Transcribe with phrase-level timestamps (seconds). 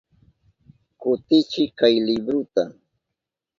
[0.99, 2.63] Kutichiy kay libruta.